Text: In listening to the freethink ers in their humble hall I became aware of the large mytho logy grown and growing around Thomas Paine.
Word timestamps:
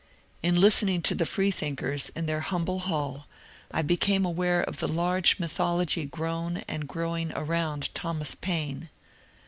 In 0.41 0.59
listening 0.59 1.03
to 1.03 1.13
the 1.13 1.27
freethink 1.27 1.83
ers 1.83 2.09
in 2.15 2.25
their 2.25 2.39
humble 2.39 2.79
hall 2.79 3.27
I 3.69 3.83
became 3.83 4.25
aware 4.25 4.61
of 4.63 4.77
the 4.77 4.87
large 4.87 5.37
mytho 5.37 5.77
logy 5.77 6.07
grown 6.07 6.63
and 6.67 6.87
growing 6.87 7.31
around 7.33 7.93
Thomas 7.93 8.33
Paine. 8.33 8.89